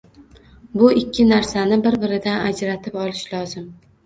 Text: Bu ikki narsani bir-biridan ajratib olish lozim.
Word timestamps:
Bu 0.79 0.87
ikki 1.01 1.25
narsani 1.33 1.77
bir-biridan 1.83 2.47
ajratib 2.49 2.99
olish 3.05 3.23
lozim. 3.37 3.71